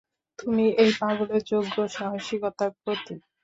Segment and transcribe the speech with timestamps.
[0.39, 3.19] তুমি এই পালকের যোগ্য, সাহসীকতার প্রতীক।